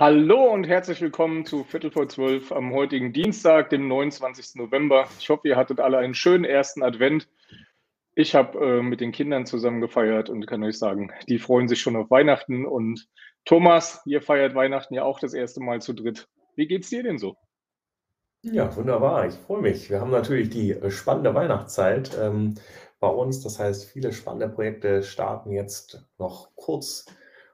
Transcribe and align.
Hallo 0.00 0.50
und 0.50 0.66
herzlich 0.66 1.02
willkommen 1.02 1.44
zu 1.44 1.62
Viertel 1.62 1.90
vor 1.90 2.08
zwölf 2.08 2.52
am 2.52 2.72
heutigen 2.72 3.12
Dienstag, 3.12 3.68
dem 3.68 3.86
29. 3.86 4.54
November. 4.54 5.06
Ich 5.18 5.28
hoffe, 5.28 5.46
ihr 5.46 5.58
hattet 5.58 5.78
alle 5.78 5.98
einen 5.98 6.14
schönen 6.14 6.46
ersten 6.46 6.82
Advent. 6.82 7.28
Ich 8.14 8.34
habe 8.34 8.78
äh, 8.78 8.82
mit 8.82 9.02
den 9.02 9.12
Kindern 9.12 9.44
zusammen 9.44 9.82
gefeiert 9.82 10.30
und 10.30 10.46
kann 10.46 10.64
euch 10.64 10.78
sagen, 10.78 11.12
die 11.28 11.38
freuen 11.38 11.68
sich 11.68 11.82
schon 11.82 11.96
auf 11.96 12.10
Weihnachten. 12.10 12.64
Und 12.64 13.08
Thomas, 13.44 14.00
ihr 14.06 14.22
feiert 14.22 14.54
Weihnachten 14.54 14.94
ja 14.94 15.04
auch 15.04 15.20
das 15.20 15.34
erste 15.34 15.60
Mal 15.60 15.82
zu 15.82 15.92
dritt. 15.92 16.28
Wie 16.56 16.66
geht's 16.66 16.88
dir 16.88 17.02
denn 17.02 17.18
so? 17.18 17.36
Ja, 18.40 18.74
wunderbar. 18.74 19.26
Ich 19.26 19.34
freue 19.34 19.60
mich. 19.60 19.90
Wir 19.90 20.00
haben 20.00 20.12
natürlich 20.12 20.48
die 20.48 20.78
spannende 20.88 21.34
Weihnachtszeit 21.34 22.16
ähm, 22.18 22.54
bei 23.00 23.08
uns. 23.08 23.42
Das 23.42 23.58
heißt, 23.58 23.84
viele 23.84 24.14
spannende 24.14 24.48
Projekte 24.48 25.02
starten 25.02 25.50
jetzt 25.50 26.02
noch 26.16 26.56
kurz 26.56 27.04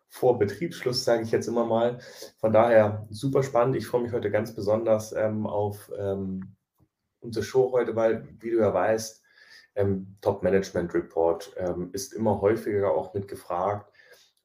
vor 0.08 0.38
Betriebsschluss, 0.38 1.04
sage 1.04 1.22
ich 1.22 1.30
jetzt 1.30 1.48
immer 1.48 1.64
mal. 1.64 1.98
Von 2.38 2.52
daher 2.52 3.06
super 3.10 3.42
spannend. 3.42 3.76
Ich 3.76 3.86
freue 3.86 4.02
mich 4.02 4.12
heute 4.12 4.30
ganz 4.30 4.54
besonders 4.54 5.12
ähm, 5.12 5.46
auf 5.46 5.90
ähm, 5.98 6.56
unsere 7.20 7.44
Show 7.44 7.72
heute, 7.72 7.96
weil, 7.96 8.26
wie 8.40 8.50
du 8.50 8.58
ja 8.58 8.72
weißt, 8.72 9.22
ähm, 9.76 10.16
Top 10.22 10.42
Management 10.42 10.94
Report 10.94 11.52
ähm, 11.58 11.90
ist 11.92 12.14
immer 12.14 12.40
häufiger 12.40 12.92
auch 12.92 13.14
mitgefragt. 13.14 13.92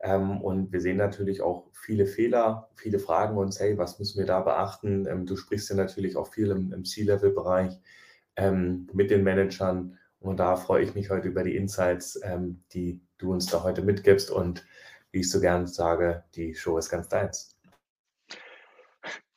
Ähm, 0.01 0.41
und 0.41 0.71
wir 0.71 0.81
sehen 0.81 0.97
natürlich 0.97 1.41
auch 1.41 1.67
viele 1.73 2.05
Fehler, 2.05 2.69
viele 2.75 2.99
fragen 2.99 3.37
uns, 3.37 3.59
hey, 3.59 3.77
was 3.77 3.97
müssen 3.99 4.19
wir 4.19 4.25
da 4.25 4.41
beachten? 4.41 5.07
Ähm, 5.07 5.25
du 5.25 5.37
sprichst 5.37 5.69
ja 5.69 5.75
natürlich 5.75 6.17
auch 6.17 6.27
viel 6.27 6.51
im, 6.51 6.73
im 6.73 6.85
C-Level-Bereich 6.85 7.79
mit 8.93 9.11
den 9.11 9.23
Managern. 9.23 9.99
Und 10.19 10.39
da 10.39 10.55
freue 10.55 10.83
ich 10.83 10.95
mich 10.95 11.09
heute 11.09 11.27
über 11.27 11.43
die 11.43 11.55
Insights, 11.57 12.19
die 12.73 13.01
du 13.17 13.33
uns 13.33 13.47
da 13.47 13.61
heute 13.61 13.81
mitgibst. 13.83 14.31
Und 14.31 14.65
wie 15.11 15.19
ich 15.19 15.29
so 15.29 15.39
gern 15.39 15.67
sage, 15.67 16.23
die 16.35 16.55
Show 16.55 16.77
ist 16.77 16.89
ganz 16.89 17.07
deins. 17.07 17.57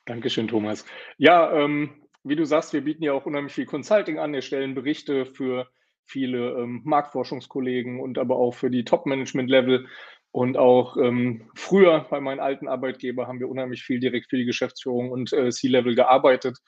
Dankeschön, 0.05 0.49
Thomas. 0.49 0.85
Ja, 1.17 1.53
ähm, 1.53 2.03
wie 2.25 2.37
du 2.37 2.45
sagst, 2.45 2.73
wir 2.73 2.83
bieten 2.83 3.03
ja 3.03 3.13
auch 3.13 3.27
unheimlich 3.27 3.55
viel 3.55 3.67
Consulting 3.67 4.19
an. 4.19 4.33
Wir 4.33 4.43
stellen 4.43 4.75
Berichte 4.75 5.27
für 5.27 5.69
viele 6.05 6.51
ähm, 6.59 6.83
Marktforschungskollegen 6.85 8.01
und 8.01 8.19
aber 8.19 8.37
auch 8.37 8.55
für 8.55 8.71
die 8.71 8.85
Top-Management-Level. 8.85 9.87
Und 10.31 10.57
auch 10.57 10.97
ähm, 10.97 11.49
früher 11.55 12.07
bei 12.11 12.21
meinen 12.21 12.41
alten 12.41 12.67
Arbeitgeber 12.67 13.29
haben 13.29 13.41
wir 13.41 13.49
unheimlich 13.49 13.85
viel 13.85 14.01
direkt 14.01 14.31
für 14.31 14.37
die 14.37 14.45
Geschäftsführung 14.45 15.11
und 15.11 15.33
äh, 15.33 15.51
C-Level 15.51 15.95
gearbeitet 15.95 16.59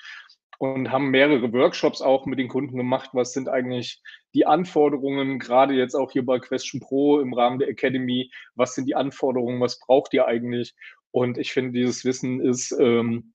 und 0.59 0.91
haben 0.91 1.11
mehrere 1.11 1.53
Workshops 1.53 2.01
auch 2.01 2.27
mit 2.27 2.39
den 2.39 2.49
Kunden 2.49 2.77
gemacht. 2.77 3.11
Was 3.12 3.33
sind 3.33 3.49
eigentlich 3.49 4.03
die 4.35 4.47
Anforderungen, 4.47 5.39
gerade 5.39 5.75
jetzt 5.75 5.95
auch 5.95 6.11
hier 6.11 6.25
bei 6.25 6.39
Question 6.39 6.81
Pro 6.81 7.21
im 7.21 7.33
Rahmen 7.33 7.59
der 7.59 7.69
Academy? 7.69 8.31
Was 8.55 8.75
sind 8.75 8.87
die 8.87 8.95
Anforderungen? 8.95 9.61
Was 9.61 9.79
braucht 9.79 10.15
ihr 10.15 10.27
eigentlich? 10.27 10.75
Und 11.11 11.39
ich 11.39 11.53
finde, 11.53 11.73
dieses 11.73 12.05
Wissen 12.05 12.41
ist 12.41 12.73
ähm, 12.79 13.33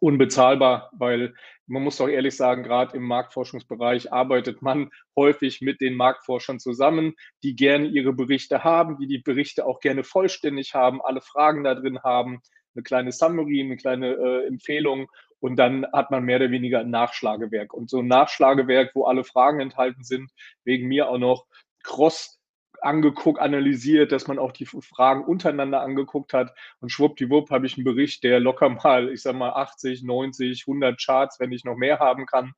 unbezahlbar, 0.00 0.90
weil 0.92 1.34
man 1.66 1.82
muss 1.82 1.98
doch 1.98 2.08
ehrlich 2.08 2.36
sagen, 2.36 2.62
gerade 2.62 2.96
im 2.96 3.04
Marktforschungsbereich 3.04 4.12
arbeitet 4.12 4.62
man 4.62 4.90
häufig 5.16 5.60
mit 5.60 5.80
den 5.80 5.94
Marktforschern 5.94 6.58
zusammen, 6.58 7.14
die 7.42 7.56
gerne 7.56 7.88
ihre 7.88 8.12
Berichte 8.12 8.64
haben, 8.64 8.98
die 8.98 9.06
die 9.06 9.18
Berichte 9.18 9.66
auch 9.66 9.80
gerne 9.80 10.04
vollständig 10.04 10.74
haben, 10.74 11.02
alle 11.02 11.20
Fragen 11.20 11.64
da 11.64 11.74
drin 11.74 12.02
haben, 12.02 12.40
eine 12.74 12.82
kleine 12.82 13.12
Summary, 13.12 13.60
eine 13.60 13.76
kleine 13.76 14.12
äh, 14.14 14.46
Empfehlung 14.46 15.08
und 15.40 15.56
dann 15.56 15.86
hat 15.92 16.10
man 16.10 16.24
mehr 16.24 16.36
oder 16.36 16.50
weniger 16.50 16.80
ein 16.80 16.90
Nachschlagewerk. 16.90 17.72
Und 17.72 17.90
so 17.90 18.00
ein 18.00 18.08
Nachschlagewerk, 18.08 18.92
wo 18.94 19.04
alle 19.04 19.24
Fragen 19.24 19.60
enthalten 19.60 20.02
sind, 20.02 20.30
wegen 20.64 20.88
mir 20.88 21.08
auch 21.08 21.18
noch 21.18 21.46
cross 21.82 22.38
angeguckt, 22.80 23.40
analysiert, 23.40 24.12
dass 24.12 24.26
man 24.28 24.38
auch 24.38 24.52
die 24.52 24.66
Fragen 24.66 25.24
untereinander 25.24 25.80
angeguckt 25.80 26.32
hat. 26.32 26.54
Und 26.80 26.90
schwuppdiwupp 26.90 27.50
habe 27.50 27.66
ich 27.66 27.76
einen 27.76 27.84
Bericht, 27.84 28.22
der 28.24 28.40
locker 28.40 28.68
mal, 28.68 29.12
ich 29.12 29.22
sag 29.22 29.34
mal, 29.34 29.50
80, 29.50 30.02
90, 30.02 30.64
100 30.66 31.00
Charts, 31.00 31.40
wenn 31.40 31.52
ich 31.52 31.64
noch 31.64 31.76
mehr 31.76 31.98
haben 31.98 32.26
kann. 32.26 32.52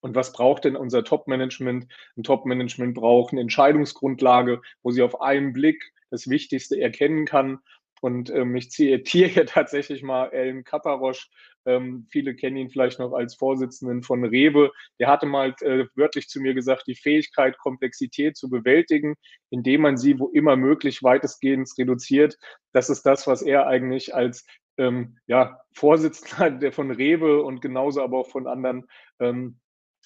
Und 0.00 0.14
was 0.14 0.32
braucht 0.32 0.64
denn 0.64 0.76
unser 0.76 1.04
Top-Management? 1.04 1.86
Ein 2.16 2.22
Top-Management 2.22 2.94
braucht 2.94 3.32
eine 3.32 3.40
Entscheidungsgrundlage, 3.40 4.60
wo 4.82 4.90
sie 4.90 5.02
auf 5.02 5.20
einen 5.20 5.52
Blick 5.52 5.92
das 6.10 6.28
Wichtigste 6.28 6.80
erkennen 6.80 7.26
kann. 7.26 7.58
Und 8.00 8.30
ähm, 8.30 8.54
ich 8.56 8.70
zitiere 8.70 9.28
hier 9.28 9.46
tatsächlich 9.46 10.02
mal 10.02 10.28
Ellen 10.28 10.64
Kaparosch. 10.64 11.28
Ähm, 11.66 12.06
viele 12.10 12.34
kennen 12.34 12.56
ihn 12.56 12.70
vielleicht 12.70 12.98
noch 12.98 13.12
als 13.12 13.34
Vorsitzenden 13.34 14.02
von 14.02 14.24
Rewe. 14.24 14.72
Der 14.98 15.08
hatte 15.08 15.26
mal 15.26 15.54
äh, 15.60 15.84
wörtlich 15.94 16.28
zu 16.28 16.40
mir 16.40 16.54
gesagt, 16.54 16.84
die 16.86 16.94
Fähigkeit, 16.94 17.58
Komplexität 17.58 18.36
zu 18.36 18.48
bewältigen, 18.48 19.16
indem 19.50 19.82
man 19.82 19.96
sie 19.96 20.18
wo 20.18 20.28
immer 20.28 20.56
möglich 20.56 21.02
weitestgehend 21.02 21.68
reduziert. 21.76 22.36
Das 22.72 22.88
ist 22.88 23.02
das, 23.02 23.26
was 23.26 23.42
er 23.42 23.66
eigentlich 23.66 24.14
als 24.14 24.46
ähm, 24.78 25.18
ja, 25.26 25.60
Vorsitzender 25.72 26.50
der 26.58 26.72
von 26.72 26.90
Rewe 26.90 27.42
und 27.42 27.60
genauso 27.60 28.02
aber 28.02 28.18
auch 28.18 28.28
von 28.28 28.46
anderen 28.46 28.86
ähm, 29.20 29.58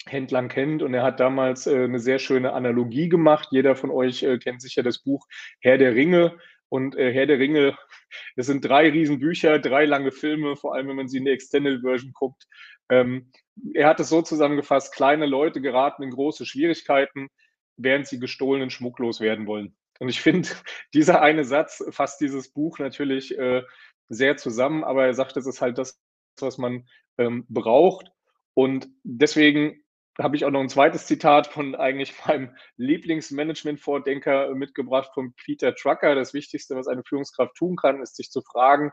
Händlern 0.05 0.49
kennt. 0.49 0.83
Und 0.83 0.93
er 0.93 1.03
hat 1.03 1.19
damals 1.19 1.67
äh, 1.67 1.83
eine 1.83 1.99
sehr 1.99 2.19
schöne 2.19 2.53
Analogie 2.53 3.09
gemacht. 3.09 3.49
Jeder 3.51 3.75
von 3.75 3.91
euch 3.91 4.23
äh, 4.23 4.37
kennt 4.37 4.61
sicher 4.61 4.83
das 4.83 4.99
Buch 4.99 5.27
Herr 5.61 5.77
der 5.77 5.95
Ringe. 5.95 6.37
Und 6.73 6.95
äh, 6.95 7.13
Herr 7.13 7.27
der 7.27 7.37
Ringe, 7.37 7.77
es 8.35 8.47
sind 8.47 8.65
drei 8.65 8.89
Riesenbücher, 8.89 9.59
drei 9.59 9.85
lange 9.85 10.11
Filme, 10.11 10.55
vor 10.55 10.73
allem 10.73 10.87
wenn 10.87 10.95
man 10.95 11.07
sie 11.07 11.19
in 11.19 11.25
der 11.25 11.35
Extended 11.35 11.81
Version 11.81 12.13
guckt. 12.13 12.47
Ähm, 12.89 13.31
er 13.75 13.87
hat 13.87 13.99
es 13.99 14.09
so 14.09 14.23
zusammengefasst, 14.23 14.91
kleine 14.91 15.27
Leute 15.27 15.61
geraten 15.61 16.01
in 16.01 16.09
große 16.09 16.47
Schwierigkeiten, 16.47 17.29
während 17.77 18.07
sie 18.07 18.19
gestohlenen 18.19 18.71
schmucklos 18.71 19.19
werden 19.19 19.45
wollen. 19.45 19.75
Und 19.99 20.09
ich 20.09 20.19
finde, 20.19 20.49
dieser 20.95 21.21
eine 21.21 21.45
Satz 21.45 21.83
fasst 21.91 22.19
dieses 22.21 22.51
Buch 22.51 22.79
natürlich 22.79 23.37
äh, 23.37 23.61
sehr 24.09 24.37
zusammen, 24.37 24.83
aber 24.83 25.05
er 25.05 25.13
sagt, 25.13 25.35
das 25.35 25.45
ist 25.45 25.61
halt 25.61 25.77
das, 25.77 26.01
was 26.39 26.57
man 26.57 26.87
ähm, 27.19 27.45
braucht. 27.49 28.09
Und 28.55 28.89
deswegen 29.03 29.82
habe 30.19 30.35
ich 30.35 30.45
auch 30.45 30.51
noch 30.51 30.59
ein 30.59 30.69
zweites 30.69 31.05
Zitat 31.07 31.47
von 31.47 31.75
eigentlich 31.75 32.13
meinem 32.27 32.55
Lieblingsmanagement-Vordenker 32.77 34.53
mitgebracht, 34.55 35.11
von 35.13 35.33
Peter 35.33 35.73
Trucker. 35.75 36.15
Das 36.15 36.33
Wichtigste, 36.33 36.75
was 36.75 36.87
eine 36.87 37.03
Führungskraft 37.03 37.55
tun 37.55 37.75
kann, 37.75 38.01
ist 38.01 38.15
sich 38.15 38.29
zu 38.29 38.41
fragen, 38.41 38.91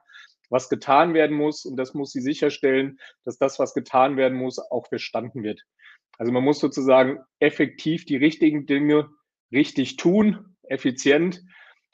was 0.48 0.68
getan 0.68 1.14
werden 1.14 1.36
muss. 1.36 1.64
Und 1.64 1.76
das 1.76 1.94
muss 1.94 2.12
sie 2.12 2.20
sicherstellen, 2.20 2.98
dass 3.24 3.38
das, 3.38 3.58
was 3.58 3.74
getan 3.74 4.16
werden 4.16 4.38
muss, 4.38 4.58
auch 4.58 4.88
verstanden 4.88 5.42
wird. 5.42 5.62
Also 6.18 6.32
man 6.32 6.44
muss 6.44 6.58
sozusagen 6.60 7.20
effektiv 7.38 8.04
die 8.04 8.16
richtigen 8.16 8.66
Dinge 8.66 9.08
richtig 9.52 9.96
tun, 9.96 10.56
effizient. 10.64 11.42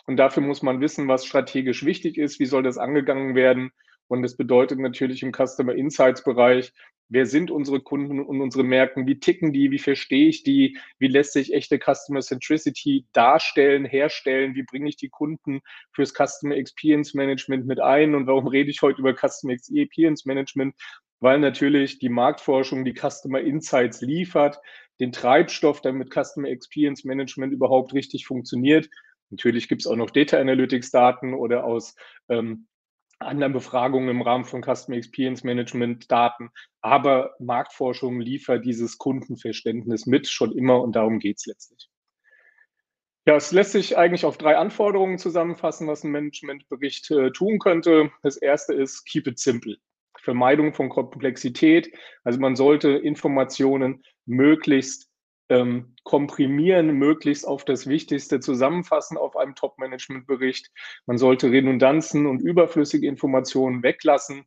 Und 0.06 0.16
dafür 0.16 0.42
muss 0.42 0.62
man 0.62 0.80
wissen, 0.80 1.08
was 1.08 1.26
strategisch 1.26 1.84
wichtig 1.84 2.16
ist, 2.16 2.38
wie 2.38 2.46
soll 2.46 2.62
das 2.62 2.78
angegangen 2.78 3.34
werden. 3.34 3.70
Und 4.08 4.22
das 4.22 4.36
bedeutet 4.36 4.78
natürlich 4.78 5.22
im 5.22 5.32
Customer 5.32 5.74
Insights 5.74 6.22
Bereich, 6.22 6.72
wer 7.08 7.26
sind 7.26 7.50
unsere 7.50 7.80
Kunden 7.80 8.20
und 8.20 8.40
unsere 8.40 8.64
Märkten, 8.64 9.06
wie 9.06 9.20
ticken 9.20 9.52
die, 9.52 9.70
wie 9.70 9.78
verstehe 9.78 10.28
ich 10.28 10.42
die, 10.42 10.78
wie 10.98 11.08
lässt 11.08 11.32
sich 11.32 11.52
echte 11.52 11.78
Customer 11.78 12.20
Centricity 12.20 13.06
darstellen, 13.12 13.84
herstellen, 13.84 14.54
wie 14.54 14.64
bringe 14.64 14.88
ich 14.88 14.96
die 14.96 15.08
Kunden 15.08 15.60
fürs 15.92 16.12
Customer 16.12 16.56
Experience 16.56 17.14
Management 17.14 17.66
mit 17.66 17.80
ein? 17.80 18.14
Und 18.14 18.26
warum 18.26 18.46
rede 18.46 18.70
ich 18.70 18.82
heute 18.82 19.00
über 19.00 19.14
Customer 19.14 19.52
Experience 19.52 20.24
Management? 20.24 20.74
Weil 21.20 21.38
natürlich 21.38 21.98
die 21.98 22.08
Marktforschung 22.08 22.84
die 22.84 22.94
Customer 22.94 23.40
Insights 23.40 24.00
liefert, 24.00 24.60
den 25.00 25.12
Treibstoff, 25.12 25.80
damit 25.80 26.12
Customer 26.12 26.48
Experience 26.48 27.04
Management 27.04 27.52
überhaupt 27.52 27.94
richtig 27.94 28.26
funktioniert. 28.26 28.88
Natürlich 29.30 29.68
gibt 29.68 29.82
es 29.82 29.86
auch 29.86 29.96
noch 29.96 30.10
Data 30.10 30.38
Analytics 30.38 30.90
Daten 30.90 31.34
oder 31.34 31.64
aus 31.64 31.94
ähm, 32.28 32.66
anderen 33.18 33.52
Befragungen 33.52 34.08
im 34.08 34.22
Rahmen 34.22 34.44
von 34.44 34.62
Customer 34.62 34.96
Experience 34.96 35.44
Management 35.44 36.10
Daten. 36.10 36.50
Aber 36.80 37.34
Marktforschung 37.38 38.20
liefert 38.20 38.64
dieses 38.64 38.98
Kundenverständnis 38.98 40.06
mit 40.06 40.28
schon 40.28 40.52
immer 40.52 40.82
und 40.82 40.96
darum 40.96 41.18
geht 41.18 41.38
es 41.38 41.46
letztlich. 41.46 41.88
Ja, 43.26 43.34
es 43.34 43.50
lässt 43.50 43.72
sich 43.72 43.98
eigentlich 43.98 44.24
auf 44.24 44.38
drei 44.38 44.56
Anforderungen 44.56 45.18
zusammenfassen, 45.18 45.88
was 45.88 46.04
ein 46.04 46.12
Managementbericht 46.12 47.10
äh, 47.10 47.32
tun 47.32 47.58
könnte. 47.58 48.12
Das 48.22 48.36
erste 48.36 48.72
ist 48.74 49.04
Keep 49.04 49.26
it 49.26 49.38
simple. 49.40 49.76
Vermeidung 50.20 50.74
von 50.74 50.88
Komplexität. 50.88 51.92
Also 52.22 52.38
man 52.38 52.54
sollte 52.54 52.90
Informationen 52.90 54.04
möglichst 54.26 55.10
ähm, 55.48 55.94
komprimieren, 56.02 56.92
möglichst 56.92 57.46
auf 57.46 57.64
das 57.64 57.86
Wichtigste 57.86 58.40
zusammenfassen 58.40 59.16
auf 59.16 59.36
einem 59.36 59.54
Top-Management-Bericht. 59.54 60.70
Man 61.06 61.18
sollte 61.18 61.50
Redundanzen 61.50 62.26
und 62.26 62.40
überflüssige 62.40 63.06
Informationen 63.06 63.82
weglassen. 63.82 64.44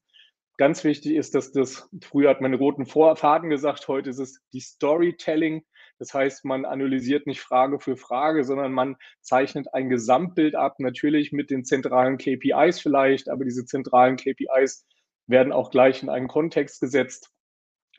Ganz 0.58 0.84
wichtig 0.84 1.16
ist, 1.16 1.36
dass 1.36 1.52
das, 1.52 1.90
früher 2.02 2.30
hat 2.30 2.42
man 2.42 2.54
roten 2.54 2.86
Faden 2.86 3.50
gesagt, 3.50 3.88
heute 3.88 4.10
ist 4.10 4.20
es 4.20 4.42
die 4.52 4.60
Storytelling. 4.60 5.64
Das 6.00 6.14
heißt, 6.14 6.44
man 6.46 6.66
analysiert 6.66 7.28
nicht 7.28 7.42
Frage 7.42 7.80
für 7.80 7.96
Frage, 7.96 8.44
sondern 8.44 8.74
man 8.74 8.98
zeichnet 9.22 9.74
ein 9.74 9.90
Gesamtbild 9.90 10.56
ab, 10.56 10.80
natürlich 10.80 11.32
mit 11.32 11.50
den 11.50 11.64
zentralen 11.64 12.18
KPIs 12.18 12.80
vielleicht, 12.80 13.30
aber 13.30 13.46
diese 13.46 13.66
zentralen 13.66 14.18
KPIs 14.18 14.86
werden 15.28 15.54
auch 15.54 15.72
gleich 15.72 16.04
in 16.04 16.10
einen 16.10 16.28
Kontext 16.28 16.82
gesetzt 16.82 17.32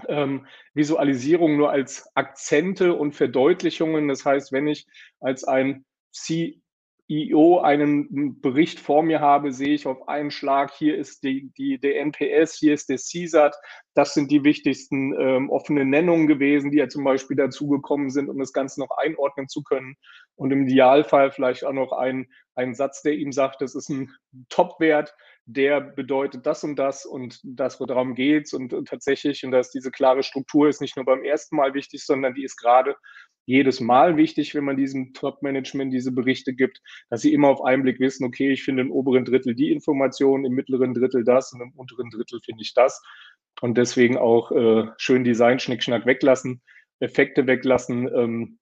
ähm, 0.09 0.47
Visualisierung 0.75 1.57
nur 1.57 1.71
als 1.71 2.11
Akzente 2.15 2.95
und 2.95 3.15
Verdeutlichungen. 3.15 4.09
Das 4.09 4.25
heißt, 4.25 4.53
wenn 4.53 4.67
ich 4.67 4.87
als 5.21 5.45
ein 5.45 5.85
C 6.13 6.61
IO 7.11 7.59
einen 7.59 8.41
Bericht 8.41 8.79
vor 8.79 9.03
mir 9.03 9.19
habe, 9.19 9.53
sehe 9.53 9.75
ich 9.75 9.85
auf 9.89 10.07
einen 10.07 10.31
Schlag, 10.31 10.73
hier 10.73 10.97
ist 10.97 11.25
die, 11.25 11.51
die, 11.59 11.81
der 11.81 12.01
NPS, 12.01 12.55
hier 12.55 12.73
ist 12.73 12.89
der 12.89 12.99
CSAT. 12.99 13.57
Das 13.95 14.15
sind 14.15 14.31
die 14.31 14.45
wichtigsten 14.45 15.13
ähm, 15.21 15.51
offenen 15.51 15.91
Nennungen 15.91 16.29
gewesen, 16.29 16.71
die 16.71 16.79
ja 16.79 16.89
zum 16.89 17.03
Beispiel 17.03 17.37
dazugekommen 17.37 18.11
sind, 18.11 18.29
um 18.29 18.39
das 18.39 18.53
Ganze 18.53 18.79
noch 18.79 18.97
einordnen 18.97 19.49
zu 19.49 19.65
können. 19.65 19.97
Und 20.37 20.53
im 20.53 20.69
Idealfall 20.69 21.33
vielleicht 21.33 21.65
auch 21.65 21.73
noch 21.73 21.91
ein, 21.91 22.29
ein 22.55 22.75
Satz, 22.75 23.03
der 23.03 23.15
ihm 23.15 23.33
sagt, 23.33 23.61
das 23.61 23.75
ist 23.75 23.89
ein 23.89 24.13
Top-Wert, 24.49 25.13
der 25.53 25.81
bedeutet 25.81 26.47
das 26.47 26.63
und 26.63 26.77
das 26.77 27.05
und 27.05 27.41
das, 27.43 27.79
darum 27.79 28.15
geht 28.15 28.53
und, 28.55 28.73
und 28.73 28.89
tatsächlich, 28.89 29.45
und 29.45 29.51
dass 29.51 29.71
diese 29.71 29.91
klare 29.91 30.23
Struktur 30.23 30.69
ist 30.69 30.81
nicht 30.81 30.97
nur 30.97 31.05
beim 31.05 31.25
ersten 31.25 31.57
Mal 31.57 31.75
wichtig, 31.75 32.05
sondern 32.05 32.35
die 32.35 32.45
ist 32.45 32.57
gerade 32.57 32.97
jedes 33.47 33.81
Mal 33.81 34.17
wichtig, 34.17 34.55
wenn 34.55 34.65
man 34.65 34.77
diesem 34.77 35.13
Top-Management 35.13 35.93
diese 35.93 36.13
Berichte 36.13 36.55
gibt, 36.55 36.81
dass 37.09 37.23
sie 37.23 37.33
immer 37.33 37.49
auf 37.49 37.63
einen 37.63 37.83
Blick 37.83 37.99
wissen, 37.99 38.25
okay, 38.25 38.51
ich 38.53 38.63
finde 38.63 38.83
im 38.83 38.93
oberen 38.93 39.25
Drittel 39.25 39.55
die 39.55 39.73
Information, 39.73 40.45
im 40.45 40.53
mittleren 40.53 40.95
Drittel 40.95 41.25
das 41.25 41.53
und 41.53 41.61
im 41.61 41.73
unteren 41.73 42.11
Drittel 42.11 42.41
finde 42.45 42.63
ich 42.63 42.75
das. 42.75 43.03
Und 43.61 43.77
deswegen 43.77 44.17
auch 44.17 44.53
äh, 44.53 44.87
schön 44.99 45.25
Design, 45.25 45.59
Schnickschnack 45.59 46.07
weglassen, 46.07 46.63
Effekte 47.01 47.47
weglassen. 47.47 48.09
Ähm, 48.15 48.59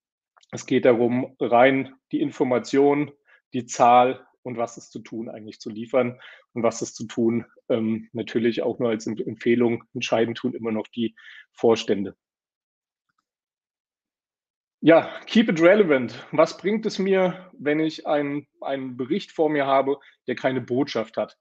es 0.53 0.65
geht 0.65 0.87
darum, 0.87 1.37
rein 1.39 1.93
die 2.11 2.21
Information, 2.21 3.13
die 3.53 3.67
Zahl 3.67 4.27
und 4.43 4.57
was 4.57 4.77
ist 4.77 4.93
zu 4.93 5.01
tun 5.01 5.29
eigentlich 5.29 5.61
zu 5.61 5.71
liefern 5.71 6.21
und 6.53 6.63
was 6.63 6.83
ist 6.83 6.97
zu 6.97 7.07
tun. 7.07 7.45
Ähm, 7.69 8.09
natürlich 8.13 8.63
auch 8.63 8.79
nur 8.79 8.91
als 8.91 9.07
Empfehlung 9.07 9.85
entscheiden 9.95 10.35
tun 10.35 10.55
immer 10.55 10.73
noch 10.73 10.87
die 10.89 11.15
Vorstände. 11.53 12.17
Ja, 14.81 15.11
keep 15.27 15.49
it 15.49 15.61
relevant. 15.61 16.25
Was 16.31 16.57
bringt 16.57 16.87
es 16.87 17.01
mir, 17.01 17.51
wenn 17.59 17.81
ich 17.81 18.07
einen, 18.07 18.47
einen 18.61 18.97
Bericht 18.97 19.33
vor 19.33 19.51
mir 19.51 19.67
habe, 19.67 19.99
der 20.29 20.37
keine 20.37 20.61
Botschaft 20.61 21.17
hat? 21.17 21.37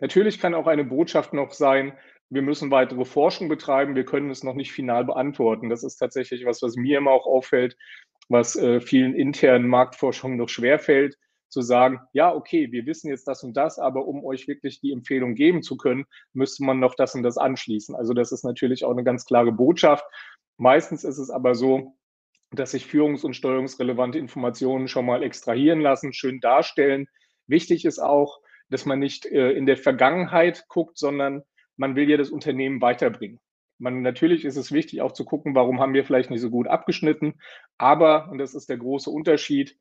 Natürlich 0.00 0.40
kann 0.40 0.54
auch 0.54 0.66
eine 0.66 0.84
Botschaft 0.84 1.34
noch 1.34 1.52
sein, 1.52 1.98
wir 2.30 2.42
müssen 2.42 2.70
weitere 2.70 3.04
Forschung 3.04 3.48
betreiben, 3.48 3.94
wir 3.94 4.04
können 4.04 4.30
es 4.30 4.44
noch 4.44 4.54
nicht 4.54 4.72
final 4.72 5.04
beantworten. 5.04 5.70
Das 5.70 5.82
ist 5.82 5.96
tatsächlich 5.96 6.44
was, 6.44 6.62
was 6.62 6.76
mir 6.76 6.98
immer 6.98 7.10
auch 7.10 7.26
auffällt, 7.26 7.76
was 8.28 8.56
äh, 8.56 8.80
vielen 8.80 9.14
internen 9.14 9.66
Marktforschungen 9.68 10.36
noch 10.36 10.48
schwerfällt, 10.48 11.16
zu 11.48 11.62
sagen, 11.62 12.00
ja, 12.12 12.32
okay, 12.34 12.70
wir 12.72 12.86
wissen 12.86 13.08
jetzt 13.08 13.26
das 13.26 13.42
und 13.42 13.56
das, 13.56 13.78
aber 13.78 14.06
um 14.06 14.24
euch 14.24 14.46
wirklich 14.48 14.80
die 14.80 14.92
Empfehlung 14.92 15.34
geben 15.34 15.62
zu 15.62 15.76
können, 15.76 16.04
müsste 16.32 16.64
man 16.64 16.78
noch 16.78 16.94
das 16.94 17.14
und 17.14 17.22
das 17.22 17.38
anschließen. 17.38 17.94
Also 17.94 18.14
das 18.14 18.32
ist 18.32 18.44
natürlich 18.44 18.84
auch 18.84 18.92
eine 18.92 19.04
ganz 19.04 19.24
klare 19.24 19.52
Botschaft. 19.52 20.04
Meistens 20.56 21.04
ist 21.04 21.18
es 21.18 21.30
aber 21.30 21.54
so, 21.54 21.96
dass 22.50 22.72
sich 22.72 22.86
führungs- 22.86 23.24
und 23.24 23.34
steuerungsrelevante 23.34 24.18
Informationen 24.18 24.88
schon 24.88 25.06
mal 25.06 25.22
extrahieren 25.22 25.80
lassen, 25.80 26.12
schön 26.12 26.40
darstellen. 26.40 27.06
Wichtig 27.46 27.84
ist 27.84 27.98
auch, 27.98 28.40
dass 28.70 28.86
man 28.86 28.98
nicht 28.98 29.26
äh, 29.26 29.52
in 29.52 29.66
der 29.66 29.76
Vergangenheit 29.76 30.66
guckt, 30.68 30.98
sondern 30.98 31.42
man 31.76 31.96
will 31.96 32.08
ja 32.10 32.16
das 32.16 32.30
Unternehmen 32.30 32.80
weiterbringen. 32.80 33.40
Man, 33.78 34.02
natürlich 34.02 34.44
ist 34.44 34.56
es 34.56 34.72
wichtig 34.72 35.02
auch 35.02 35.12
zu 35.12 35.24
gucken, 35.24 35.54
warum 35.54 35.80
haben 35.80 35.94
wir 35.94 36.04
vielleicht 36.04 36.30
nicht 36.30 36.40
so 36.40 36.50
gut 36.50 36.66
abgeschnitten. 36.66 37.34
Aber, 37.78 38.28
und 38.30 38.38
das 38.38 38.54
ist 38.54 38.68
der 38.68 38.76
große 38.76 39.08
Unterschied, 39.08 39.78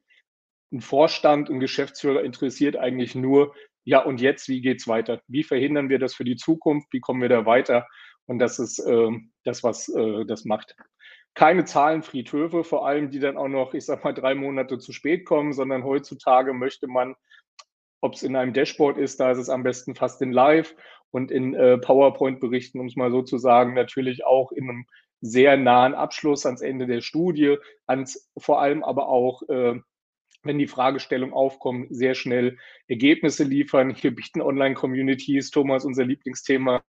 ein 0.71 0.81
Vorstand, 0.81 1.49
ein 1.49 1.59
Geschäftsführer 1.59 2.23
interessiert 2.23 2.75
eigentlich 2.75 3.15
nur, 3.15 3.55
ja, 3.83 4.03
und 4.03 4.19
jetzt, 4.19 4.49
wie 4.49 4.61
geht's 4.61 4.87
weiter? 4.87 5.21
Wie 5.27 5.43
verhindern 5.43 5.89
wir 5.89 5.99
das 5.99 6.13
für 6.13 6.25
die 6.25 6.35
Zukunft? 6.35 6.87
Wie 6.91 6.99
kommen 6.99 7.21
wir 7.21 7.29
da 7.29 7.45
weiter? 7.45 7.87
Und 8.25 8.39
das 8.39 8.59
ist 8.59 8.79
äh, 8.79 9.09
das, 9.45 9.63
was 9.63 9.87
äh, 9.87 10.25
das 10.25 10.43
macht 10.43 10.75
keine 11.37 11.65
Zahlenfriedhöfe, 11.65 12.63
vor 12.63 12.87
allem 12.87 13.11
die 13.11 13.19
dann 13.19 13.37
auch 13.37 13.47
noch, 13.47 13.75
ich 13.75 13.85
sag 13.85 14.03
mal, 14.03 14.11
drei 14.11 14.33
Monate 14.33 14.79
zu 14.79 14.91
spät 14.91 15.23
kommen, 15.23 15.53
sondern 15.53 15.83
heutzutage 15.83 16.51
möchte 16.51 16.87
man, 16.87 17.15
ob 18.01 18.15
es 18.15 18.23
in 18.23 18.35
einem 18.35 18.53
Dashboard 18.53 18.97
ist, 18.97 19.19
da 19.19 19.29
ist 19.29 19.37
es 19.37 19.47
am 19.47 19.61
besten 19.61 19.93
fast 19.93 20.19
in 20.23 20.31
Live 20.31 20.75
und 21.11 21.29
in 21.29 21.53
äh, 21.53 21.77
PowerPoint-Berichten, 21.77 22.79
um 22.79 22.87
es 22.87 22.95
mal 22.95 23.11
so 23.11 23.21
zu 23.21 23.37
sagen, 23.37 23.75
natürlich 23.75 24.25
auch 24.25 24.51
in 24.51 24.67
einem 24.67 24.85
sehr 25.21 25.57
nahen 25.57 25.93
Abschluss 25.93 26.43
ans 26.47 26.61
Ende 26.61 26.87
der 26.87 27.01
Studie, 27.01 27.57
ans 27.85 28.31
vor 28.35 28.59
allem 28.59 28.83
aber 28.83 29.07
auch 29.07 29.43
äh, 29.47 29.79
wenn 30.47 30.57
die 30.57 30.67
Fragestellung 30.67 31.33
aufkommt, 31.33 31.87
sehr 31.89 32.15
schnell 32.15 32.57
Ergebnisse 32.87 33.43
liefern. 33.43 33.91
Hier 33.91 34.15
bieten 34.15 34.41
Online-Communities, 34.41 35.51
Thomas, 35.51 35.85
unser 35.85 36.05
Lieblingsthema, 36.05 36.83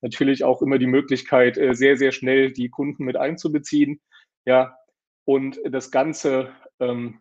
natürlich 0.00 0.44
auch 0.44 0.60
immer 0.62 0.78
die 0.78 0.86
Möglichkeit, 0.86 1.56
äh, 1.56 1.74
sehr, 1.74 1.96
sehr 1.96 2.12
schnell 2.12 2.52
die 2.52 2.68
Kunden 2.68 3.04
mit 3.04 3.16
einzubeziehen. 3.16 4.00
Ja, 4.44 4.76
und 5.24 5.58
das 5.64 5.90
Ganze, 5.90 6.52
ähm, 6.80 7.20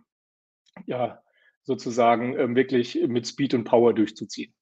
ja, 0.85 1.21
sozusagen 1.63 2.37
ähm, 2.37 2.55
wirklich 2.55 2.99
mit 3.07 3.27
Speed 3.27 3.53
und 3.53 3.63
Power 3.63 3.93
durchzuziehen. 3.93 4.53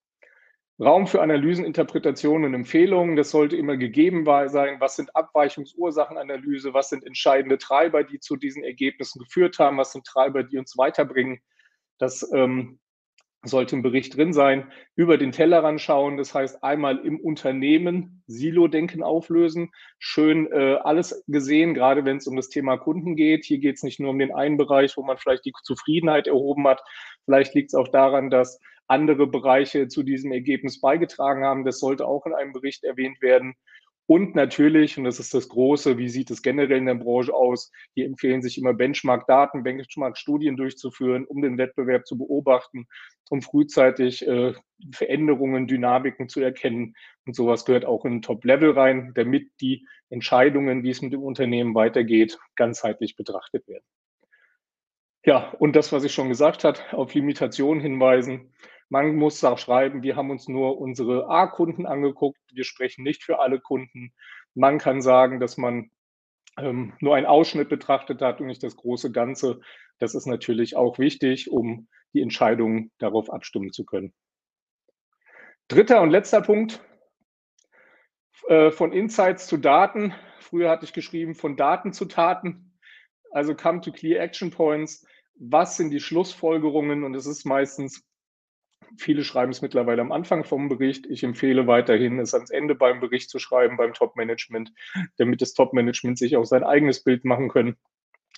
Raum 0.80 1.06
für 1.06 1.22
Analysen, 1.22 1.64
Interpretationen 1.66 2.46
und 2.46 2.54
Empfehlungen. 2.54 3.16
Das 3.16 3.30
sollte 3.30 3.56
immer 3.56 3.78
gegeben 3.78 4.26
sein. 4.26 4.78
Was 4.80 4.96
sind 4.96 5.16
Abweichungsursachenanalyse? 5.16 6.74
Was 6.74 6.90
sind 6.90 7.06
entscheidende 7.06 7.58
Treiber, 7.58 8.04
die 8.04 8.20
zu 8.20 8.36
diesen 8.36 8.64
Ergebnissen 8.64 9.20
geführt 9.20 9.60
haben? 9.60 9.78
Was 9.78 9.92
sind 9.92 10.06
Treiber, 10.06 10.44
die 10.44 10.58
uns 10.58 10.78
weiterbringen? 10.78 11.40
Das 12.00 12.28
ähm, 12.34 12.80
sollte 13.44 13.76
im 13.76 13.82
Bericht 13.82 14.16
drin 14.16 14.34
sein. 14.34 14.72
Über 14.96 15.18
den 15.18 15.32
Tellerrand 15.32 15.82
schauen, 15.82 16.18
das 16.18 16.34
heißt 16.34 16.64
einmal 16.64 17.00
im 17.00 17.20
Unternehmen 17.20 18.24
Silo-Denken 18.28 19.02
auflösen. 19.02 19.72
Schön 19.98 20.52
äh, 20.52 20.78
alles 20.84 21.24
gesehen, 21.28 21.74
gerade 21.74 22.06
wenn 22.06 22.18
es 22.18 22.28
um 22.28 22.36
das 22.36 22.50
Thema 22.50 22.78
Kunden 22.78 23.16
geht. 23.16 23.46
Hier 23.46 23.58
geht 23.58 23.76
es 23.76 23.84
nicht 23.84 24.00
nur 24.00 24.12
um 24.12 24.20
den 24.20 24.34
einen 24.34 24.58
Bereich, 24.58 24.96
wo 24.96 25.04
man 25.04 25.18
vielleicht 25.18 25.46
die 25.46 25.54
Zufriedenheit 25.64 26.28
erhoben 26.28 26.68
hat. 26.68 26.82
Vielleicht 27.26 27.56
liegt 27.56 27.70
es 27.70 27.76
auch 27.76 27.88
daran, 27.88 28.30
dass 28.30 28.60
andere 28.92 29.26
Bereiche 29.26 29.88
zu 29.88 30.04
diesem 30.04 30.32
Ergebnis 30.32 30.80
beigetragen 30.80 31.44
haben. 31.44 31.66
Das 31.66 31.80
sollte 31.80 32.06
auch 32.06 32.26
in 32.26 32.34
einem 32.34 32.54
Bericht 32.54 32.84
erwähnt 32.84 33.22
werden. 33.22 33.56
Und 34.06 34.36
natürlich, 34.36 34.98
und 34.98 35.06
das 35.06 35.20
ist 35.20 35.34
das 35.34 35.48
Große, 35.48 35.98
wie 35.98 36.10
sieht 36.10 36.32
es 36.32 36.42
generell 36.42 36.80
in 36.80 36.86
der 36.86 36.96
Branche 36.96 37.34
aus? 37.34 37.72
Hier 37.94 38.06
empfehlen 38.06 38.42
sich 38.42 38.58
immer 38.58 38.74
Benchmark-Daten, 38.74 39.64
Benchmark-Studien 39.64 40.58
durchzuführen, 40.58 41.24
um 41.24 41.42
den 41.42 41.58
Wettbewerb 41.58 42.06
zu 42.06 42.18
beobachten, 42.18 42.88
um 43.30 43.42
frühzeitig 43.42 44.28
äh, 44.28 44.54
Veränderungen, 44.92 45.66
Dynamiken 45.66 46.28
zu 46.28 46.42
erkennen. 46.42 46.94
Und 47.26 47.38
sowas 47.38 47.64
gehört 47.64 47.86
auch 47.86 48.04
in 48.04 48.22
Top-Level 48.22 48.72
rein, 48.72 49.14
damit 49.16 49.50
die 49.62 49.88
Entscheidungen, 50.10 50.84
wie 50.84 50.90
es 50.90 51.02
mit 51.02 51.14
dem 51.14 51.24
Unternehmen 51.24 51.74
weitergeht, 51.74 52.38
ganzheitlich 52.58 53.16
betrachtet 53.16 53.66
werden. 53.70 53.86
Ja, 55.24 55.52
und 55.60 55.76
das, 55.76 55.94
was 55.94 56.04
ich 56.04 56.14
schon 56.14 56.30
gesagt 56.30 56.64
habe, 56.64 56.80
auf 56.92 57.14
Limitationen 57.14 57.82
hinweisen. 57.82 58.52
Man 58.92 59.16
muss 59.16 59.42
auch 59.46 59.58
schreiben, 59.58 60.04
wir 60.04 60.18
haben 60.18 60.32
uns 60.32 60.50
nur 60.50 60.78
unsere 60.78 61.30
A-Kunden 61.30 61.86
angeguckt. 61.86 62.42
Wir 62.52 62.66
sprechen 62.66 63.04
nicht 63.04 63.24
für 63.24 63.40
alle 63.40 63.62
Kunden. 63.62 64.12
Man 64.54 64.80
kann 64.80 65.02
sagen, 65.02 65.40
dass 65.40 65.56
man 65.56 65.92
ähm, 66.58 66.92
nur 67.00 67.16
einen 67.16 67.26
Ausschnitt 67.26 67.70
betrachtet 67.70 68.22
hat 68.22 68.42
und 68.42 68.48
nicht 68.48 68.62
das 68.64 68.76
große 68.76 69.10
Ganze. 69.14 69.62
Das 70.00 70.14
ist 70.14 70.26
natürlich 70.26 70.76
auch 70.76 71.00
wichtig, 71.00 71.50
um 71.50 71.88
die 72.12 72.22
Entscheidungen 72.22 72.92
darauf 72.98 73.32
abstimmen 73.32 73.72
zu 73.72 73.86
können. 73.86 74.14
Dritter 75.70 76.02
und 76.02 76.10
letzter 76.10 76.42
Punkt. 76.42 76.84
Äh, 78.50 78.72
von 78.72 78.92
Insights 78.92 79.48
zu 79.48 79.56
Daten. 79.56 80.14
Früher 80.42 80.70
hatte 80.70 80.84
ich 80.84 80.92
geschrieben, 80.92 81.34
von 81.34 81.56
Daten 81.56 81.94
zu 81.94 82.04
Taten. 82.04 82.78
Also 83.32 83.56
come 83.56 83.80
to 83.80 83.94
clear 83.94 84.22
action 84.22 84.52
points. 84.52 85.08
Was 85.36 85.78
sind 85.78 85.92
die 85.92 86.02
Schlussfolgerungen? 86.02 87.06
Und 87.06 87.16
es 87.16 87.26
ist 87.26 87.46
meistens 87.46 88.06
Viele 88.98 89.24
schreiben 89.24 89.52
es 89.52 89.62
mittlerweile 89.62 90.02
am 90.02 90.12
Anfang 90.12 90.44
vom 90.44 90.70
Bericht. 90.70 91.06
Ich 91.08 91.24
empfehle 91.24 91.68
weiterhin, 91.68 92.20
es 92.20 92.34
ans 92.34 92.50
Ende 92.50 92.76
beim 92.76 93.00
Bericht 93.00 93.30
zu 93.30 93.40
schreiben, 93.40 93.78
beim 93.78 93.94
Top-Management, 93.94 94.72
damit 95.18 95.42
das 95.42 95.54
Top-Management 95.54 96.18
sich 96.18 96.36
auch 96.36 96.46
sein 96.46 96.64
eigenes 96.64 97.04
Bild 97.04 97.26
machen 97.26 97.50
können. 97.50 97.78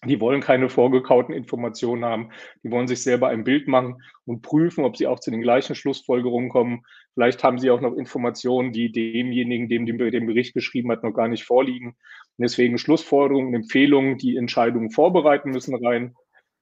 Die 0.05 0.19
wollen 0.19 0.41
keine 0.41 0.69
vorgekauten 0.69 1.33
Informationen 1.33 2.03
haben. 2.03 2.29
Die 2.62 2.72
wollen 2.72 2.88
sich 2.88 3.01
selber 3.01 3.29
ein 3.29 3.45
Bild 3.45 3.67
machen 3.67 4.01
und 4.25 4.41
prüfen, 4.41 4.83
ob 4.83 4.98
sie 4.98 5.07
auch 5.07 5.19
zu 5.19 5.31
den 5.31 5.41
gleichen 5.41 5.75
Schlussfolgerungen 5.75 6.50
kommen. 6.50 6.83
Vielleicht 7.13 7.43
haben 7.43 7.57
sie 7.57 7.72
auch 7.72 7.79
noch 7.79 7.95
Informationen, 7.95 8.74
die 8.74 8.91
demjenigen, 8.91 9.69
dem 9.69 9.86
den 9.86 10.27
Bericht 10.27 10.53
geschrieben 10.53 10.91
hat, 10.91 11.03
noch 11.03 11.13
gar 11.13 11.29
nicht 11.29 11.45
vorliegen. 11.45 11.89
Und 11.89 12.41
deswegen 12.41 12.77
Schlussfolgerungen, 12.77 13.53
Empfehlungen, 13.53 14.17
die 14.17 14.36
Entscheidungen 14.36 14.91
vorbereiten 14.91 15.51
müssen 15.51 15.75
rein. 15.75 16.15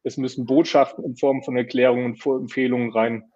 Es 0.04 0.18
müssen 0.18 0.46
Botschaften 0.46 1.04
in 1.04 1.16
Form 1.16 1.42
von 1.42 1.58
Erklärungen, 1.58 2.16
Empfehlungen 2.24 2.92
rein 2.92 3.31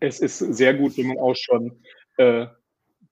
es 0.00 0.20
ist 0.20 0.38
sehr 0.38 0.74
gut, 0.74 0.96
wenn 0.96 1.08
man 1.08 1.18
auch 1.18 1.36
schon 1.36 1.82
äh, 2.16 2.46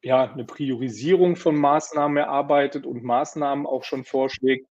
ja, 0.02 0.30
eine 0.30 0.44
Priorisierung 0.44 1.36
von 1.36 1.56
Maßnahmen 1.56 2.16
erarbeitet 2.18 2.86
und 2.86 3.02
Maßnahmen 3.02 3.66
auch 3.66 3.84
schon 3.84 4.04
vorschlägt. 4.04 4.68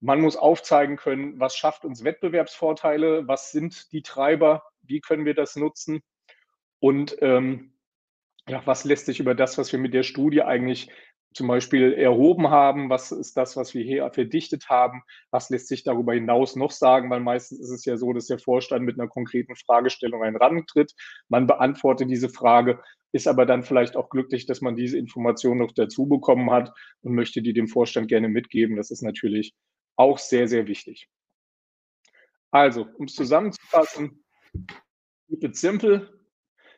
Man 0.00 0.20
muss 0.20 0.36
aufzeigen 0.36 0.96
können, 0.96 1.40
was 1.40 1.56
schafft 1.56 1.84
uns 1.84 2.04
Wettbewerbsvorteile, 2.04 3.26
was 3.26 3.50
sind 3.50 3.92
die 3.92 4.02
Treiber, 4.02 4.62
wie 4.82 5.00
können 5.00 5.24
wir 5.24 5.34
das 5.34 5.56
nutzen 5.56 6.02
und 6.78 7.16
ähm, 7.22 7.72
ja, 8.48 8.62
was 8.64 8.84
lässt 8.84 9.06
sich 9.06 9.18
über 9.18 9.34
das, 9.34 9.58
was 9.58 9.72
wir 9.72 9.78
mit 9.78 9.94
der 9.94 10.04
Studie 10.04 10.42
eigentlich 10.42 10.90
zum 11.36 11.48
Beispiel 11.48 11.92
erhoben 11.92 12.50
haben, 12.50 12.88
was 12.88 13.12
ist 13.12 13.36
das, 13.36 13.56
was 13.56 13.74
wir 13.74 13.84
hier 13.84 14.10
verdichtet 14.10 14.68
haben, 14.68 15.02
was 15.30 15.50
lässt 15.50 15.68
sich 15.68 15.84
darüber 15.84 16.14
hinaus 16.14 16.56
noch 16.56 16.70
sagen, 16.70 17.10
weil 17.10 17.20
meistens 17.20 17.60
ist 17.60 17.70
es 17.70 17.84
ja 17.84 17.96
so, 17.96 18.12
dass 18.12 18.26
der 18.26 18.38
Vorstand 18.38 18.84
mit 18.84 18.98
einer 18.98 19.08
konkreten 19.08 19.54
Fragestellung 19.54 20.22
einen 20.22 20.36
rantritt, 20.36 20.92
man 21.28 21.46
beantwortet 21.46 22.08
diese 22.10 22.30
Frage, 22.30 22.82
ist 23.12 23.28
aber 23.28 23.44
dann 23.44 23.62
vielleicht 23.62 23.96
auch 23.96 24.08
glücklich, 24.08 24.46
dass 24.46 24.62
man 24.62 24.76
diese 24.76 24.98
Information 24.98 25.58
noch 25.58 25.72
dazu 25.72 26.06
bekommen 26.06 26.50
hat 26.50 26.72
und 27.02 27.14
möchte 27.14 27.42
die 27.42 27.52
dem 27.52 27.68
Vorstand 27.68 28.08
gerne 28.08 28.28
mitgeben. 28.28 28.76
Das 28.76 28.90
ist 28.90 29.02
natürlich 29.02 29.54
auch 29.96 30.18
sehr, 30.18 30.48
sehr 30.48 30.66
wichtig. 30.66 31.08
Also, 32.50 32.86
um 32.96 33.04
es 33.04 33.14
zusammenzufassen, 33.14 34.24
keep 35.28 35.44
it 35.44 35.56
simple, 35.56 36.08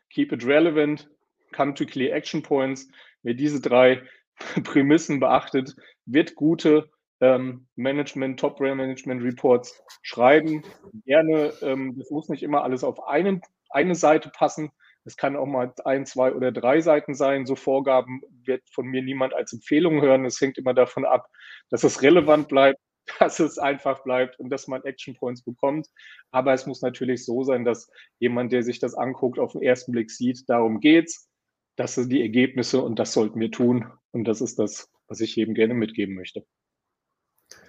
keep 0.09 0.33
it 0.33 0.45
relevant, 0.45 1.09
come 1.53 1.73
to 1.73 1.85
clear 1.85 2.13
action 2.13 2.41
points. 2.41 2.89
Wer 3.23 3.33
diese 3.33 3.61
drei 3.61 4.03
Prämissen 4.63 5.19
beachtet, 5.19 5.75
wird 6.05 6.35
gute 6.35 6.89
ähm, 7.21 7.67
Management, 7.75 8.39
Top-Management-Reports 8.39 9.83
schreiben. 10.01 10.63
Gerne, 11.05 11.53
ähm, 11.61 11.97
das 11.97 12.09
muss 12.09 12.29
nicht 12.29 12.43
immer 12.43 12.63
alles 12.63 12.83
auf 12.83 13.07
einen, 13.07 13.41
eine 13.69 13.95
Seite 13.95 14.29
passen. 14.29 14.71
Es 15.05 15.17
kann 15.17 15.35
auch 15.35 15.45
mal 15.45 15.73
ein, 15.85 16.05
zwei 16.05 16.33
oder 16.33 16.51
drei 16.51 16.81
Seiten 16.81 17.15
sein. 17.15 17.45
So 17.45 17.55
Vorgaben 17.55 18.21
wird 18.45 18.63
von 18.69 18.85
mir 18.85 19.01
niemand 19.01 19.33
als 19.33 19.53
Empfehlung 19.53 20.01
hören. 20.01 20.25
Es 20.25 20.39
hängt 20.39 20.57
immer 20.57 20.73
davon 20.73 21.05
ab, 21.05 21.27
dass 21.69 21.83
es 21.83 22.01
relevant 22.01 22.47
bleibt, 22.47 22.79
dass 23.19 23.39
es 23.39 23.57
einfach 23.57 24.03
bleibt 24.03 24.39
und 24.39 24.49
dass 24.49 24.67
man 24.67 24.83
Action 24.83 25.15
Points 25.15 25.43
bekommt. 25.43 25.87
Aber 26.31 26.53
es 26.53 26.65
muss 26.65 26.81
natürlich 26.81 27.25
so 27.25 27.43
sein, 27.43 27.65
dass 27.65 27.89
jemand, 28.19 28.51
der 28.51 28.63
sich 28.63 28.79
das 28.79 28.93
anguckt, 28.93 29.39
auf 29.39 29.53
den 29.53 29.63
ersten 29.63 29.91
Blick 29.91 30.11
sieht, 30.11 30.47
darum 30.47 30.79
geht's. 30.79 31.27
Das 31.75 31.95
sind 31.95 32.09
die 32.09 32.21
Ergebnisse 32.21 32.81
und 32.81 32.99
das 32.99 33.13
sollten 33.13 33.39
wir 33.39 33.51
tun. 33.51 33.89
Und 34.11 34.25
das 34.25 34.41
ist 34.41 34.59
das, 34.59 34.89
was 35.07 35.19
ich 35.21 35.35
jedem 35.35 35.53
gerne 35.53 35.73
mitgeben 35.73 36.15
möchte. 36.15 36.45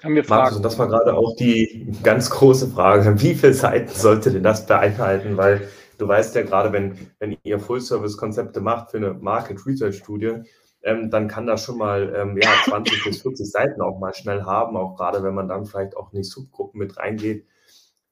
Haben 0.02 0.14
wir 0.14 0.24
Fragen? 0.24 0.42
Markus, 0.42 0.62
das 0.62 0.78
war 0.78 0.88
gerade 0.88 1.14
auch 1.14 1.36
die 1.36 1.92
ganz 2.02 2.30
große 2.30 2.68
Frage. 2.68 3.14
Wie 3.22 3.34
viele 3.34 3.54
Seiten 3.54 3.90
sollte 3.90 4.30
denn 4.30 4.42
das 4.42 4.66
beinhalten? 4.66 5.36
Weil 5.36 5.68
du 5.98 6.08
weißt 6.08 6.34
ja 6.34 6.42
gerade, 6.42 6.72
wenn, 6.72 7.10
wenn 7.18 7.36
ihr 7.42 7.58
Full-Service-Konzepte 7.58 8.60
macht 8.60 8.90
für 8.90 8.96
eine 8.98 9.14
Market-Research-Studie, 9.14 10.42
ähm, 10.82 11.10
dann 11.10 11.28
kann 11.28 11.46
das 11.46 11.64
schon 11.64 11.78
mal 11.78 12.14
ähm, 12.16 12.38
ja, 12.40 12.50
20 12.64 13.04
bis 13.04 13.22
40 13.22 13.50
Seiten 13.50 13.80
auch 13.82 13.98
mal 13.98 14.14
schnell 14.14 14.44
haben, 14.44 14.76
auch 14.76 14.96
gerade 14.96 15.22
wenn 15.22 15.34
man 15.34 15.48
dann 15.48 15.66
vielleicht 15.66 15.96
auch 15.96 16.12
in 16.12 16.18
die 16.18 16.24
Subgruppen 16.24 16.78
mit 16.78 16.96
reingeht. 16.96 17.46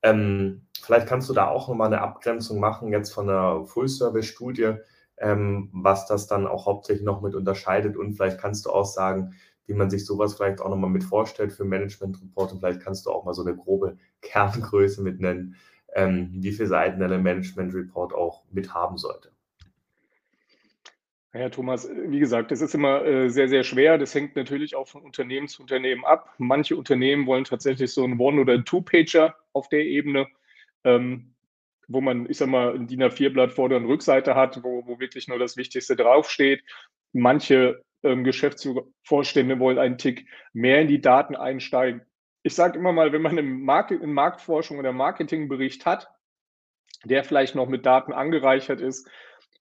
Ähm, 0.02 0.66
vielleicht 0.80 1.06
kannst 1.06 1.28
du 1.28 1.35
da 1.35 1.49
auch 1.49 1.68
nochmal 1.68 1.88
eine 1.88 2.02
Abgrenzung 2.02 2.61
machen, 2.61 2.92
jetzt 2.92 3.12
von 3.12 3.28
einer 3.28 3.64
Full-Service-Studie 3.64 4.75
ähm, 5.20 5.70
was 5.72 6.06
das 6.06 6.26
dann 6.26 6.46
auch 6.46 6.66
hauptsächlich 6.66 7.04
noch 7.04 7.22
mit 7.22 7.34
unterscheidet. 7.34 7.96
Und 7.96 8.14
vielleicht 8.14 8.40
kannst 8.40 8.66
du 8.66 8.70
auch 8.70 8.84
sagen, 8.84 9.34
wie 9.66 9.75
man 9.75 9.90
sich 9.90 10.06
sowas 10.06 10.34
vielleicht 10.34 10.60
auch 10.60 10.70
nochmal 10.70 10.90
mit 10.90 11.04
vorstellt 11.04 11.52
für 11.52 11.64
Management 11.64 12.20
Report. 12.22 12.52
Und 12.52 12.60
vielleicht 12.60 12.80
kannst 12.80 13.06
du 13.06 13.10
auch 13.10 13.25
mal 13.25 13.34
so 13.34 13.42
eine 13.42 13.54
grobe 13.54 13.98
Kerngröße 14.22 15.02
mit 15.02 15.20
nennen, 15.20 15.56
ähm, 15.94 16.30
wie 16.32 16.52
viele 16.52 16.68
Seiten 16.68 17.02
ein 17.02 17.22
Management 17.22 17.75
Report 17.75 18.14
auch 18.14 18.44
mit 18.50 18.75
haben 18.75 18.96
sollte. 18.96 19.30
Ja, 21.34 21.50
Thomas, 21.50 21.88
wie 21.88 22.18
gesagt, 22.18 22.50
das 22.50 22.62
ist 22.62 22.75
immer 22.75 23.04
äh, 23.04 23.28
sehr, 23.28 23.48
sehr 23.48 23.62
schwer. 23.62 23.98
Das 23.98 24.14
hängt 24.14 24.34
natürlich 24.34 24.75
auch 24.75 24.88
von 24.88 25.02
Unternehmen 25.02 25.46
zu 25.46 25.60
Unternehmen 25.60 26.04
ab. 26.06 26.34
Manche 26.38 26.75
Unternehmen 26.75 27.26
wollen 27.26 27.44
tatsächlich 27.44 27.92
so 27.92 28.02
einen 28.02 28.18
One- 28.18 28.40
oder 28.40 28.64
Two-Pager 28.64 29.37
auf 29.52 29.68
der 29.68 29.84
Ebene. 29.84 30.26
Ähm, 30.84 31.34
wo 31.88 32.00
man, 32.00 32.28
ich 32.30 32.37
sag 32.37 32.49
mal, 32.49 32.75
ein 32.75 32.87
DIN 32.87 33.02
A4-Blatt 33.02 33.52
Vorder- 33.52 33.76
und 33.76 33.87
Rückseite 33.87 34.35
hat, 34.35 34.62
wo, 34.62 34.87
wo 34.87 35.00
wirklich 35.00 35.26
nur 35.26 35.38
das 35.38 35.57
Wichtigste 35.57 35.97
draufsteht. 35.97 36.62
Manche 37.12 37.83
ähm, 38.02 38.25
Geschäftsvorstände 38.25 39.59
wollen 39.59 39.78
einen 39.78 39.99
Tick 39.99 40.26
mehr 40.52 40.83
in 40.83 40.88
die 40.88 41.00
Daten 41.00 41.35
einsteigen. 41.35 42.02
Ich 42.42 42.54
sage 42.54 42.78
immer 42.78 42.92
mal, 42.92 43.12
wenn 43.12 43.23
man 43.23 43.38
einen, 43.38 43.62
Markt, 43.62 43.90
einen 43.90 44.12
Marktforschung 44.12 44.78
oder 44.78 44.92
Marketingbericht 44.92 45.87
hat, 45.87 46.09
der 47.04 47.25
vielleicht 47.25 47.54
noch 47.54 47.68
mit 47.68 47.87
Daten 47.87 48.12
angereichert 48.12 48.80
ist, 48.80 49.11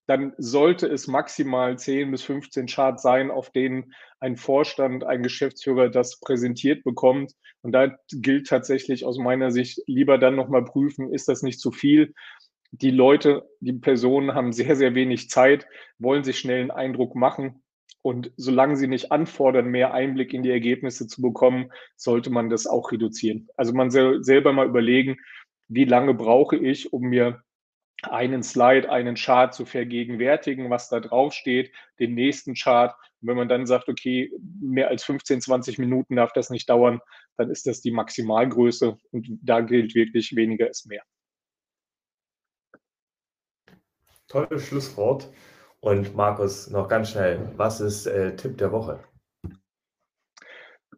dann 0.07 0.33
sollte 0.37 0.87
es 0.87 1.07
maximal 1.07 1.77
10 1.77 2.09
bis 2.11 2.23
15 2.23 2.65
Charts 2.67 3.03
sein, 3.03 3.29
auf 3.29 3.51
denen 3.51 3.93
ein 4.19 4.37
Vorstand, 4.37 5.03
ein 5.03 5.21
Geschäftsführer 5.21 5.89
das 5.89 6.19
präsentiert 6.21 6.83
bekommt. 6.85 7.33
Und 7.61 7.73
da 7.73 7.95
gilt 8.11 8.47
tatsächlich 8.47 9.05
aus 9.05 9.17
meiner 9.17 9.51
Sicht 9.51 9.81
lieber 9.85 10.17
dann 10.17 10.35
nochmal 10.35 10.63
prüfen, 10.63 11.13
ist 11.13 11.27
das 11.27 11.43
nicht 11.43 11.59
zu 11.59 11.71
viel? 11.71 12.13
Die 12.71 12.91
Leute, 12.91 13.43
die 13.59 13.73
Personen 13.73 14.33
haben 14.33 14.53
sehr, 14.53 14.75
sehr 14.77 14.95
wenig 14.95 15.29
Zeit, 15.29 15.67
wollen 15.99 16.23
sich 16.23 16.39
schnell 16.39 16.61
einen 16.61 16.71
Eindruck 16.71 17.15
machen. 17.15 17.63
Und 18.01 18.31
solange 18.37 18.77
sie 18.77 18.87
nicht 18.87 19.11
anfordern, 19.11 19.67
mehr 19.67 19.93
Einblick 19.93 20.33
in 20.33 20.43
die 20.43 20.51
Ergebnisse 20.51 21.07
zu 21.07 21.21
bekommen, 21.21 21.71
sollte 21.97 22.29
man 22.29 22.49
das 22.49 22.65
auch 22.65 22.93
reduzieren. 22.93 23.49
Also 23.57 23.73
man 23.73 23.91
soll 23.91 24.23
selber 24.23 24.53
mal 24.53 24.67
überlegen, 24.67 25.17
wie 25.67 25.83
lange 25.83 26.13
brauche 26.13 26.55
ich, 26.55 26.93
um 26.93 27.03
mir 27.03 27.43
einen 28.03 28.43
Slide, 28.43 28.89
einen 28.89 29.15
Chart 29.15 29.53
zu 29.53 29.65
vergegenwärtigen, 29.65 30.69
was 30.69 30.89
da 30.89 30.99
drauf 30.99 31.33
steht, 31.33 31.71
den 31.99 32.13
nächsten 32.13 32.53
Chart. 32.53 32.95
Und 33.21 33.29
wenn 33.29 33.37
man 33.37 33.49
dann 33.49 33.65
sagt, 33.65 33.89
okay, 33.89 34.31
mehr 34.61 34.89
als 34.89 35.03
15, 35.03 35.41
20 35.41 35.79
Minuten 35.79 36.15
darf 36.15 36.31
das 36.33 36.49
nicht 36.49 36.69
dauern, 36.69 36.99
dann 37.37 37.49
ist 37.49 37.65
das 37.65 37.81
die 37.81 37.91
Maximalgröße 37.91 38.97
und 39.11 39.27
da 39.41 39.61
gilt 39.61 39.95
wirklich, 39.95 40.35
weniger 40.35 40.69
ist 40.69 40.87
mehr. 40.87 41.03
Tolles 44.27 44.67
Schlusswort. 44.67 45.31
Und 45.79 46.15
Markus, 46.15 46.69
noch 46.69 46.87
ganz 46.87 47.11
schnell, 47.11 47.53
was 47.55 47.79
ist 47.79 48.07
äh, 48.07 48.35
Tipp 48.35 48.57
der 48.57 48.71
Woche? 48.71 49.03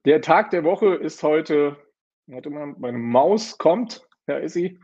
Der 0.05 0.21
Tag 0.21 0.49
der 0.51 0.63
Woche 0.63 0.95
ist 0.95 1.21
heute, 1.21 1.77
warte 2.27 2.49
mal, 2.49 2.73
meine 2.79 2.97
Maus 2.97 3.57
kommt, 3.57 4.07
da 4.25 4.37
ist 4.37 4.53
sie. 4.53 4.79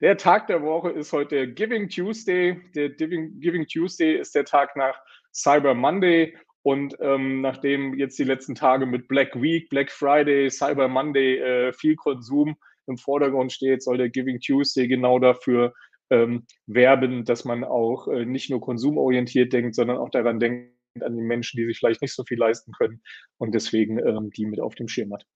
Der 0.00 0.16
Tag 0.16 0.46
der 0.46 0.62
Woche 0.62 0.90
ist 0.90 1.12
heute 1.12 1.52
Giving 1.52 1.88
Tuesday. 1.88 2.60
Der 2.76 2.90
Giving 2.90 3.66
Tuesday 3.66 4.16
ist 4.16 4.32
der 4.34 4.44
Tag 4.44 4.76
nach 4.76 4.96
Cyber 5.32 5.74
Monday. 5.74 6.36
Und 6.62 6.96
ähm, 7.00 7.40
nachdem 7.40 7.94
jetzt 7.94 8.16
die 8.18 8.24
letzten 8.24 8.54
Tage 8.54 8.86
mit 8.86 9.08
Black 9.08 9.40
Week, 9.40 9.68
Black 9.70 9.90
Friday, 9.90 10.50
Cyber 10.50 10.86
Monday 10.86 11.38
äh, 11.38 11.72
viel 11.72 11.96
Konsum 11.96 12.56
im 12.86 12.96
Vordergrund 12.96 13.52
steht, 13.52 13.82
soll 13.82 13.98
der 13.98 14.08
Giving 14.08 14.38
Tuesday 14.38 14.86
genau 14.86 15.18
dafür 15.18 15.74
ähm, 16.10 16.46
werben, 16.66 17.24
dass 17.24 17.44
man 17.44 17.64
auch 17.64 18.06
äh, 18.06 18.24
nicht 18.24 18.50
nur 18.50 18.60
konsumorientiert 18.60 19.52
denkt, 19.52 19.74
sondern 19.74 19.98
auch 19.98 20.10
daran 20.10 20.38
denkt, 20.38 20.72
an 21.00 21.16
die 21.16 21.22
Menschen, 21.22 21.58
die 21.58 21.66
sich 21.66 21.78
vielleicht 21.78 22.02
nicht 22.02 22.14
so 22.14 22.24
viel 22.24 22.38
leisten 22.38 22.72
können 22.72 23.02
und 23.36 23.54
deswegen 23.54 23.98
ähm, 23.98 24.30
die 24.30 24.46
mit 24.46 24.60
auf 24.60 24.74
dem 24.74 24.88
Schirm 24.88 25.12
hat. 25.12 25.26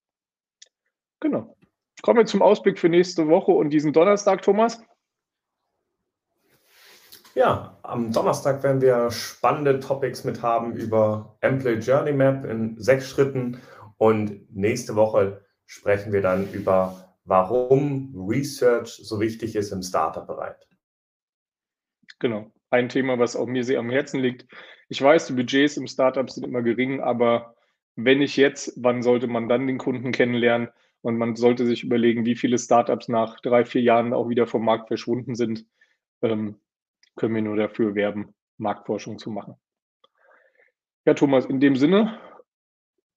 Genau. 1.21 1.57
Kommen 2.03 2.19
wir 2.19 2.27
zum 2.27 2.43
Ausblick 2.43 2.81
für 2.81 2.89
nächste 2.89 3.29
Woche 3.29 3.53
und 3.53 3.71
diesen 3.71 3.93
Donnerstag, 3.93 4.43
Thomas. 4.43 4.83
Ja, 7.35 7.79
am 7.83 8.13
Donnerstag 8.13 8.63
werden 8.63 8.83
wir 8.83 9.11
spannende 9.11 9.81
Topics 9.81 10.25
mit 10.25 10.43
haben 10.43 10.75
über 10.75 11.39
Employee 11.41 11.79
Journey 11.79 12.13
Map 12.13 12.45
in 12.45 12.77
sechs 12.79 13.09
Schritten 13.09 13.61
und 13.97 14.55
nächste 14.55 14.97
Woche 14.97 15.45
sprechen 15.65 16.13
wir 16.13 16.21
dann 16.21 16.53
über, 16.53 17.17
warum 17.25 18.13
Research 18.29 19.01
so 19.03 19.21
wichtig 19.21 19.55
ist 19.55 19.71
im 19.71 19.83
Startup-Bereich. 19.83 20.57
Genau, 22.19 22.51
ein 22.71 22.89
Thema, 22.89 23.19
was 23.19 23.37
auch 23.37 23.47
mir 23.47 23.65
sehr 23.65 23.79
am 23.79 23.91
Herzen 23.91 24.21
liegt. 24.21 24.47
Ich 24.89 25.01
weiß, 25.01 25.29
die 25.29 25.35
Budgets 25.35 25.77
im 25.77 25.87
Startup 25.87 26.29
sind 26.29 26.45
immer 26.45 26.63
gering, 26.63 27.01
aber 27.01 27.55
wenn 27.95 28.19
nicht 28.19 28.37
jetzt, 28.37 28.73
wann 28.77 29.03
sollte 29.03 29.29
man 29.29 29.49
dann 29.49 29.67
den 29.67 29.79
Kunden 29.79 30.13
kennenlernen? 30.13 30.69
Und 31.03 31.19
man 31.19 31.37
sollte 31.37 31.67
sich 31.67 31.83
überlegen, 31.83 32.25
wie 32.25 32.37
viele 32.37 32.59
Startups 32.59 33.09
nach 33.09 33.41
drei, 33.41 33.65
vier 33.65 33.83
Jahren 33.83 34.15
auch 34.15 34.29
wieder 34.29 34.47
vom 34.47 34.65
Markt 34.65 34.89
verschwunden 34.89 35.35
sind. 35.35 35.67
Ähm, 36.23 36.61
können 37.17 37.35
wir 37.35 37.43
nur 37.43 37.57
dafür 37.57 37.95
werben, 37.95 38.35
Marktforschung 38.57 39.19
zu 39.19 39.31
machen. 39.31 39.57
Ja, 41.05 41.15
Thomas, 41.15 41.47
in 41.47 41.61
dem 41.61 41.77
Sinne, 41.77 42.19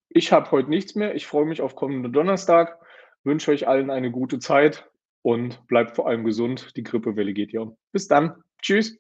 ich 0.09 0.31
habe 0.31 0.49
heute 0.51 0.69
nichts 0.69 0.95
mehr. 0.95 1.15
Ich 1.15 1.27
freue 1.27 1.45
mich 1.45 1.61
auf 1.61 1.75
kommenden 1.75 2.11
Donnerstag, 2.11 2.79
wünsche 3.23 3.51
euch 3.51 3.67
allen 3.67 3.91
eine 3.91 4.11
gute 4.11 4.39
Zeit 4.39 4.89
und 5.21 5.65
bleibt 5.67 5.95
vor 5.95 6.07
allem 6.07 6.23
gesund. 6.23 6.75
Die 6.75 6.83
Grippewelle 6.83 7.33
geht 7.33 7.51
ja 7.51 7.61
um. 7.61 7.77
Bis 7.91 8.07
dann. 8.07 8.41
Tschüss. 8.61 8.97